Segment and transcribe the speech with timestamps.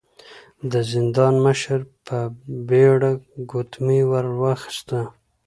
[0.71, 2.17] د زندان مشر په
[2.67, 3.11] بيړه
[3.51, 4.99] ګوتمۍ ور واخيسته.